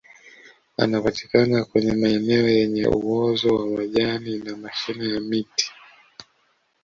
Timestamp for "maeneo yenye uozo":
1.93-3.47